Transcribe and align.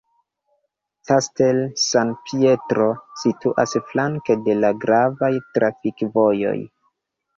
Castel 1.09 1.59
San 1.81 2.13
Pietro 2.29 2.87
situas 3.25 3.77
flanke 3.91 4.39
de 4.49 4.57
la 4.63 4.73
gravaj 4.87 5.33
trafikvojoj. 5.59 6.57